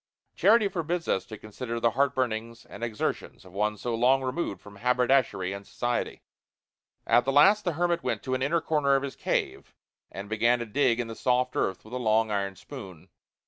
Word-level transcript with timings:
Charity 0.35 0.67
forbids 0.67 1.07
us 1.07 1.27
to 1.27 1.37
consider 1.37 1.79
the 1.79 1.91
heartburnings 1.91 2.65
and 2.65 2.83
exertions 2.83 3.45
of 3.45 3.51
one 3.53 3.77
so 3.77 3.93
long 3.93 4.23
removed 4.23 4.59
from 4.59 4.77
haberdashery 4.77 5.53
and 5.53 5.63
society. 5.67 6.23
At 7.05 7.23
the 7.23 7.31
last 7.31 7.65
the 7.65 7.73
hermit 7.73 8.01
went 8.01 8.23
to 8.23 8.33
an 8.33 8.41
inner 8.41 8.61
corner 8.61 8.95
of 8.95 9.03
his 9.03 9.15
cave 9.15 9.75
and 10.11 10.27
began 10.27 10.57
to 10.57 10.65
dig 10.65 10.99
in 10.99 11.05
the 11.05 11.13
soft 11.13 11.55
earth 11.55 11.85
with 11.85 11.93
a 11.93 11.97
long 11.97 12.31
iron 12.31 12.55
spoon. 12.55 13.09